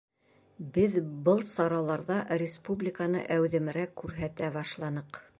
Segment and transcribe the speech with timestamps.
[0.75, 0.95] Беҙ
[1.27, 5.21] был сараларҙа республиканы әүҙемерәк күрһәтә башланыҡ.